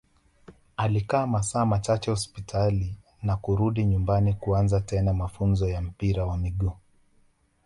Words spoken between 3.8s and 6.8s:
nyumbani kuanza tena mafunzo ya mpira wa miguu